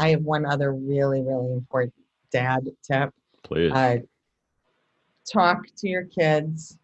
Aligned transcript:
I 0.00 0.08
have 0.10 0.22
one 0.22 0.46
other 0.46 0.72
really, 0.72 1.22
really 1.22 1.52
important 1.52 1.94
dad 2.32 2.68
tip. 2.82 3.10
Please. 3.42 3.72
Uh, 3.72 3.98
talk 5.30 5.66
to 5.76 5.88
your 5.88 6.04
kids, 6.04 6.78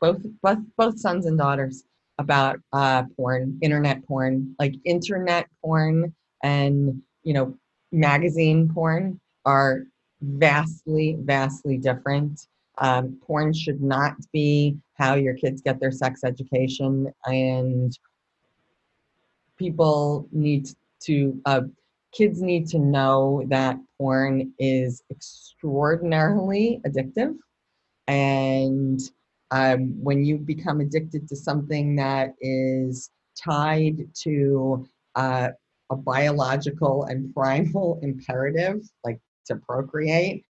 both 0.00 0.22
both 0.42 0.58
both 0.76 0.98
sons 0.98 1.26
and 1.26 1.36
daughters, 1.36 1.84
about 2.18 2.60
uh, 2.72 3.02
porn, 3.16 3.58
internet 3.62 4.06
porn, 4.06 4.54
like 4.58 4.74
internet 4.84 5.48
porn 5.62 6.14
and 6.42 7.02
you 7.24 7.34
know 7.34 7.54
magazine 7.90 8.70
porn 8.72 9.20
are 9.44 9.82
vastly, 10.20 11.16
vastly 11.20 11.76
different. 11.76 12.46
Um, 12.78 13.18
porn 13.26 13.52
should 13.52 13.82
not 13.82 14.14
be 14.32 14.76
how 14.94 15.14
your 15.14 15.34
kids 15.34 15.60
get 15.60 15.80
their 15.80 15.90
sex 15.90 16.24
education, 16.24 17.12
and 17.26 17.96
people 19.58 20.26
need 20.32 20.68
to, 21.00 21.40
uh, 21.44 21.62
kids 22.12 22.42
need 22.42 22.66
to 22.68 22.78
know 22.78 23.42
that 23.48 23.78
porn 23.98 24.52
is 24.58 25.02
extraordinarily 25.10 26.80
addictive. 26.86 27.34
And 28.06 29.00
um, 29.50 30.02
when 30.02 30.24
you 30.24 30.38
become 30.38 30.80
addicted 30.80 31.28
to 31.28 31.36
something 31.36 31.96
that 31.96 32.34
is 32.40 33.10
tied 33.42 34.08
to 34.22 34.86
uh, 35.14 35.48
a 35.90 35.96
biological 35.96 37.04
and 37.04 37.32
primal 37.34 37.98
imperative, 38.02 38.82
like 39.04 39.20
to 39.46 39.56
procreate, 39.56 40.44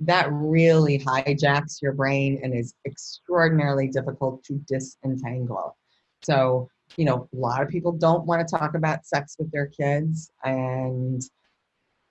that 0.00 0.28
really 0.30 0.98
hijacks 0.98 1.82
your 1.82 1.92
brain 1.92 2.40
and 2.42 2.54
is 2.54 2.74
extraordinarily 2.86 3.88
difficult 3.88 4.44
to 4.44 4.54
disentangle. 4.68 5.76
So, 6.22 6.68
you 6.96 7.04
know, 7.04 7.28
a 7.32 7.36
lot 7.36 7.62
of 7.62 7.68
people 7.68 7.92
don't 7.92 8.26
want 8.26 8.46
to 8.46 8.56
talk 8.56 8.74
about 8.74 9.06
sex 9.06 9.36
with 9.38 9.50
their 9.52 9.66
kids. 9.66 10.30
And 10.44 11.22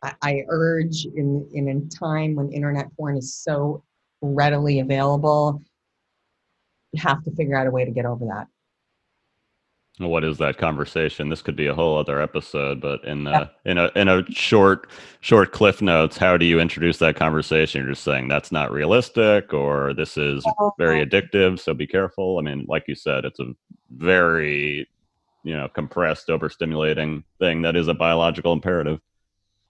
I, 0.04 0.14
I 0.22 0.44
urge 0.50 1.06
in, 1.06 1.48
in 1.54 1.68
a 1.70 1.96
time 1.96 2.36
when 2.36 2.52
internet 2.52 2.96
porn 2.96 3.18
is 3.18 3.34
so 3.36 3.84
readily 4.22 4.80
available, 4.80 5.62
you 6.92 7.02
have 7.02 7.24
to 7.24 7.32
figure 7.32 7.56
out 7.56 7.68
a 7.68 7.72
way 7.72 7.86
to 7.86 7.92
get 7.92 8.06
over 8.06 8.26
that 8.26 8.48
what 10.00 10.24
is 10.24 10.38
that 10.38 10.58
conversation? 10.58 11.30
This 11.30 11.42
could 11.42 11.56
be 11.56 11.68
a 11.68 11.74
whole 11.74 11.98
other 11.98 12.22
episode 12.22 12.82
but 12.82 13.04
in 13.04 13.26
a, 13.26 13.52
in 13.66 13.78
a 13.78 13.92
in 13.96 14.08
a 14.08 14.24
short 14.32 14.90
short 15.22 15.52
cliff 15.52 15.82
notes 15.82 16.18
how 16.18 16.38
do 16.38 16.46
you 16.46 16.60
introduce 16.60 16.98
that 17.00 17.16
conversation? 17.16 17.82
You're 17.82 17.94
just 17.94 18.04
saying 18.04 18.28
that's 18.28 18.52
not 18.52 18.72
realistic 18.72 19.54
or 19.54 19.94
this 19.94 20.18
is 20.18 20.46
very 20.78 21.02
uh-huh. 21.02 21.10
addictive 21.10 21.60
so 21.60 21.74
be 21.74 21.88
careful. 21.88 22.38
I 22.38 22.42
mean 22.42 22.66
like 22.68 22.84
you 22.88 22.96
said 22.96 23.26
it's 23.26 23.40
a 23.40 23.54
very 23.90 24.88
you 25.44 25.56
know 25.56 25.68
compressed 25.70 26.28
overstimulating 26.28 27.24
thing 27.40 27.64
that 27.64 27.76
is 27.76 27.88
a 27.88 27.94
biological 27.94 28.54
imperative. 28.54 29.00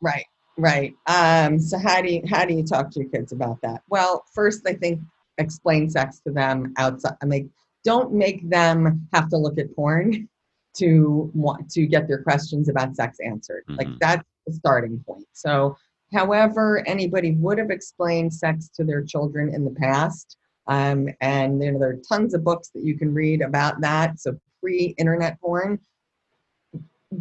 Right 0.01 0.25
right. 0.57 0.93
Um 1.05 1.59
so 1.59 1.77
how 1.77 2.01
do 2.01 2.11
you 2.11 2.23
how 2.27 2.43
do 2.43 2.53
you 2.53 2.63
talk 2.63 2.91
to 2.91 2.99
your 2.99 3.09
kids 3.09 3.31
about 3.31 3.61
that? 3.61 3.81
Well 3.89 4.25
first 4.33 4.67
i 4.67 4.73
think 4.73 4.99
explain 5.37 5.89
sex 5.89 6.19
to 6.19 6.31
them 6.31 6.73
outside 6.77 7.15
i 7.21 7.25
mean 7.25 7.49
don't 7.87 8.11
make 8.11 8.49
them 8.49 9.07
have 9.13 9.29
to 9.29 9.37
look 9.37 9.57
at 9.57 9.73
porn 9.73 10.27
to 10.75 11.31
want 11.33 11.71
to 11.71 11.87
get 11.87 12.05
their 12.05 12.21
questions 12.21 12.67
about 12.67 12.93
sex 12.97 13.17
answered. 13.23 13.63
Mm-hmm. 13.69 13.77
Like 13.77 13.99
that's 14.01 14.27
the 14.45 14.51
starting 14.51 15.01
point. 15.07 15.25
So, 15.31 15.77
however, 16.13 16.85
anybody 16.85 17.31
would 17.31 17.57
have 17.57 17.71
explained 17.71 18.33
sex 18.33 18.67
to 18.75 18.83
their 18.83 19.03
children 19.05 19.55
in 19.55 19.63
the 19.63 19.71
past, 19.71 20.35
um, 20.67 21.07
and 21.21 21.63
you 21.63 21.71
know 21.71 21.79
there 21.79 21.91
are 21.91 22.01
tons 22.09 22.33
of 22.33 22.43
books 22.43 22.67
that 22.75 22.83
you 22.83 22.97
can 22.97 23.13
read 23.13 23.41
about 23.41 23.79
that. 23.79 24.19
So 24.19 24.37
pre-internet 24.61 25.39
porn, 25.39 25.79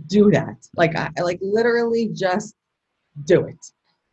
do 0.08 0.33
that. 0.33 0.56
Like 0.75 0.97
I 0.97 1.12
like 1.23 1.39
literally 1.41 2.08
just 2.12 2.56
do 3.23 3.47
it. 3.47 3.64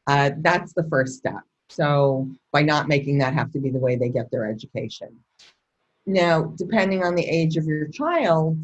Uh, 0.05 0.31
that's 0.38 0.73
the 0.73 0.83
first 0.83 1.17
step. 1.17 1.41
So 1.69 2.29
by 2.51 2.61
not 2.61 2.88
making 2.88 3.17
that 3.17 3.33
have 3.33 3.51
to 3.53 3.59
be 3.59 3.71
the 3.71 3.79
way 3.79 3.95
they 3.95 4.09
get 4.09 4.29
their 4.29 4.45
education. 4.47 5.17
Now, 6.05 6.53
depending 6.57 7.03
on 7.03 7.16
the 7.16 7.25
age 7.25 7.57
of 7.57 7.66
your 7.66 7.88
child, 7.88 8.57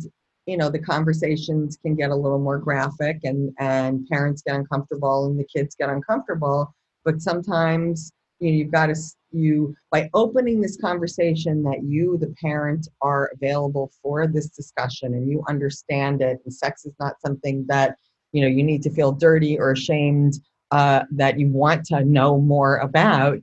you 0.45 0.57
know, 0.57 0.69
the 0.69 0.79
conversations 0.79 1.77
can 1.77 1.95
get 1.95 2.09
a 2.09 2.15
little 2.15 2.39
more 2.39 2.57
graphic 2.57 3.19
and, 3.23 3.53
and 3.59 4.07
parents 4.07 4.41
get 4.41 4.55
uncomfortable 4.55 5.27
and 5.27 5.39
the 5.39 5.45
kids 5.45 5.75
get 5.75 5.89
uncomfortable. 5.89 6.73
But 7.05 7.21
sometimes, 7.21 8.11
you 8.39 8.51
know, 8.51 8.57
you've 8.57 8.71
got 8.71 8.87
to, 8.87 8.95
you, 9.31 9.75
by 9.91 10.09
opening 10.13 10.59
this 10.59 10.77
conversation 10.77 11.63
that 11.63 11.83
you, 11.83 12.17
the 12.17 12.33
parent, 12.41 12.87
are 13.01 13.31
available 13.33 13.91
for 14.01 14.27
this 14.27 14.47
discussion 14.47 15.13
and 15.13 15.29
you 15.29 15.43
understand 15.47 16.21
it, 16.21 16.39
and 16.43 16.53
sex 16.53 16.85
is 16.85 16.93
not 16.99 17.21
something 17.21 17.65
that, 17.69 17.95
you 18.31 18.41
know, 18.41 18.47
you 18.47 18.63
need 18.63 18.81
to 18.83 18.89
feel 18.89 19.11
dirty 19.11 19.57
or 19.59 19.71
ashamed 19.71 20.39
uh, 20.71 21.03
that 21.11 21.39
you 21.39 21.47
want 21.47 21.85
to 21.85 22.03
know 22.03 22.39
more 22.39 22.77
about, 22.77 23.41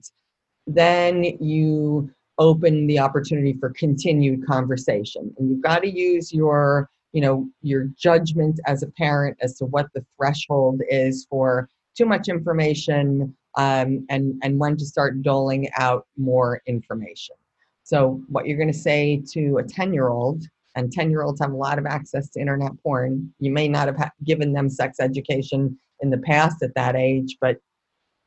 then 0.66 1.24
you 1.40 2.10
open 2.38 2.86
the 2.86 2.98
opportunity 2.98 3.54
for 3.58 3.70
continued 3.70 4.46
conversation. 4.46 5.34
And 5.38 5.50
you've 5.50 5.62
got 5.62 5.82
to 5.82 5.90
use 5.90 6.32
your, 6.32 6.90
you 7.12 7.20
know, 7.20 7.48
your 7.62 7.88
judgment 7.96 8.60
as 8.66 8.82
a 8.82 8.88
parent 8.88 9.36
as 9.40 9.56
to 9.58 9.66
what 9.66 9.86
the 9.94 10.04
threshold 10.16 10.82
is 10.90 11.26
for 11.30 11.68
too 11.96 12.06
much 12.06 12.28
information 12.28 13.34
um, 13.56 14.04
and, 14.10 14.34
and 14.42 14.58
when 14.58 14.76
to 14.76 14.84
start 14.84 15.22
doling 15.22 15.68
out 15.78 16.06
more 16.16 16.60
information. 16.66 17.36
So, 17.84 18.20
what 18.28 18.46
you're 18.46 18.58
going 18.58 18.72
to 18.72 18.78
say 18.78 19.22
to 19.32 19.58
a 19.58 19.62
10 19.62 19.94
year 19.94 20.08
old, 20.08 20.42
and 20.74 20.92
10 20.92 21.10
year 21.10 21.22
olds 21.22 21.40
have 21.40 21.52
a 21.52 21.56
lot 21.56 21.78
of 21.78 21.86
access 21.86 22.28
to 22.30 22.40
internet 22.40 22.72
porn. 22.82 23.32
You 23.38 23.50
may 23.50 23.66
not 23.66 23.88
have 23.88 24.10
given 24.24 24.52
them 24.52 24.68
sex 24.68 24.98
education 25.00 25.78
in 26.00 26.10
the 26.10 26.18
past 26.18 26.62
at 26.62 26.74
that 26.74 26.96
age, 26.96 27.36
but 27.40 27.56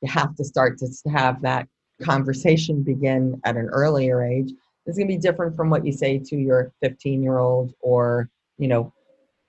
you 0.02 0.10
have 0.10 0.36
to 0.36 0.44
start 0.44 0.80
to 0.80 0.88
have 1.10 1.42
that 1.44 1.68
conversation 2.02 2.82
begin 2.84 3.40
at 3.44 3.58
an 3.58 3.68
earlier 3.68 4.24
age 4.24 4.52
is 4.86 4.98
going 4.98 5.08
to 5.08 5.14
be 5.14 5.20
different 5.20 5.56
from 5.56 5.70
what 5.70 5.86
you 5.86 5.92
say 5.92 6.18
to 6.18 6.36
your 6.36 6.72
15 6.82 7.22
year 7.22 7.38
old 7.38 7.74
or 7.82 8.30
you 8.58 8.68
know 8.68 8.94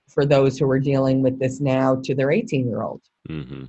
for 0.07 0.25
those 0.25 0.57
who 0.57 0.69
are 0.69 0.79
dealing 0.79 1.21
with 1.21 1.39
this 1.39 1.59
now 1.59 1.95
to 2.03 2.13
their 2.13 2.31
18 2.31 2.67
year 2.67 2.81
old 2.81 3.01
mm-hmm. 3.29 3.65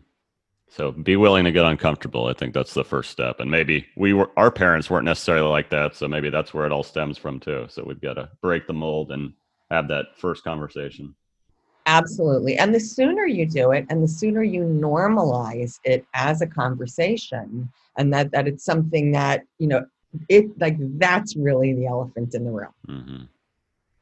so 0.69 0.92
be 0.92 1.16
willing 1.16 1.44
to 1.44 1.53
get 1.53 1.65
uncomfortable 1.65 2.26
i 2.26 2.32
think 2.32 2.53
that's 2.53 2.75
the 2.75 2.84
first 2.84 3.10
step 3.10 3.41
and 3.41 3.50
maybe 3.50 3.87
we 3.97 4.12
were 4.12 4.31
our 4.37 4.50
parents 4.50 4.91
weren't 4.91 5.04
necessarily 5.04 5.48
like 5.48 5.71
that 5.71 5.94
so 5.94 6.06
maybe 6.06 6.31
that's 6.31 6.53
where 6.53 6.66
it 6.66 6.72
all 6.72 6.82
stems 6.82 7.16
from 7.16 7.41
too 7.41 7.66
so 7.69 7.82
we've 7.84 8.00
got 8.00 8.15
to 8.15 8.28
break 8.41 8.66
the 8.66 8.72
mold 8.72 9.12
and 9.12 9.32
have 9.71 9.88
that 9.88 10.06
first 10.16 10.44
conversation 10.44 11.15
Absolutely. 11.92 12.56
And 12.56 12.75
the 12.75 12.80
sooner 12.80 13.26
you 13.26 13.44
do 13.44 13.72
it 13.72 13.84
and 13.91 14.03
the 14.03 14.08
sooner 14.08 14.42
you 14.42 14.62
normalize 14.62 15.78
it 15.84 16.06
as 16.14 16.41
a 16.41 16.47
conversation 16.47 17.70
and 17.98 18.12
that 18.14 18.30
that 18.32 18.48
it's 18.48 18.64
something 18.64 19.12
that, 19.12 19.42
you 19.58 19.66
know, 19.69 19.84
it 20.30 20.58
like 20.58 20.76
that's 20.98 21.36
really 21.36 21.75
the 21.75 21.86
elephant 21.86 22.34
in 22.34 22.44
the 22.44 22.50
room. 22.50 22.75
Mm-hmm. 22.88 23.25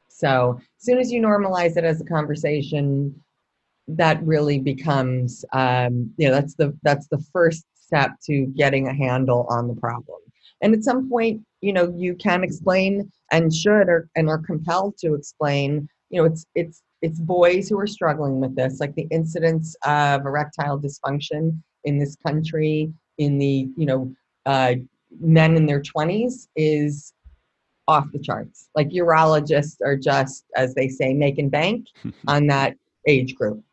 So 0.07 0.57
as 0.79 0.85
soon 0.85 0.99
as 0.99 1.11
you 1.11 1.21
normalize 1.21 1.75
it 1.75 1.83
as 1.83 1.99
a 1.99 2.05
conversation, 2.05 3.21
that 3.89 4.23
really 4.23 4.59
becomes 4.59 5.43
um, 5.51 6.13
you 6.15 6.27
know, 6.27 6.33
that's 6.33 6.55
the 6.55 6.73
that's 6.83 7.07
the 7.07 7.21
first 7.33 7.65
step 7.75 8.11
to 8.27 8.45
getting 8.55 8.87
a 8.87 8.93
handle 8.93 9.45
on 9.49 9.67
the 9.67 9.75
problem. 9.75 10.19
And 10.61 10.73
at 10.73 10.85
some 10.85 11.09
point, 11.09 11.41
you 11.59 11.73
know, 11.73 11.93
you 11.97 12.15
can 12.15 12.41
explain 12.41 13.11
and 13.33 13.53
should 13.53 13.89
or 13.89 14.07
and 14.15 14.29
are 14.29 14.37
compelled 14.37 14.97
to 14.99 15.13
explain, 15.13 15.89
you 16.09 16.21
know, 16.21 16.25
it's 16.25 16.45
it's 16.55 16.81
it's 17.01 17.19
boys 17.19 17.67
who 17.67 17.79
are 17.79 17.87
struggling 17.87 18.39
with 18.39 18.55
this, 18.55 18.79
like 18.79 18.95
the 18.95 19.07
incidence 19.11 19.75
of 19.85 20.25
erectile 20.25 20.79
dysfunction 20.79 21.59
in 21.83 21.97
this 21.97 22.15
country 22.15 22.93
in 23.17 23.37
the 23.37 23.67
you 23.75 23.85
know 23.85 24.13
uh, 24.45 24.73
men 25.19 25.55
in 25.55 25.65
their 25.65 25.81
20s 25.81 26.47
is 26.55 27.13
off 27.87 28.11
the 28.11 28.19
charts. 28.19 28.69
Like 28.75 28.89
urologists 28.89 29.77
are 29.83 29.97
just, 29.97 30.45
as 30.55 30.73
they 30.75 30.87
say, 30.87 31.13
making 31.13 31.49
bank 31.49 31.87
on 32.27 32.47
that 32.47 32.75
age 33.07 33.35
group. 33.35 33.63